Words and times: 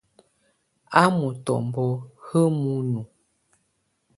A 1.01 1.01
mutɔmbɔ 1.17 1.85
ha 2.25 2.39
ə 2.47 2.51
munu. 2.59 3.01